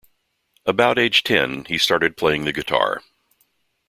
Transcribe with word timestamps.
About 0.65 0.97
age 0.97 1.21
ten, 1.21 1.65
he 1.65 1.77
started 1.77 2.17
playing 2.17 2.43
the 2.45 2.51
guitar. 2.51 3.03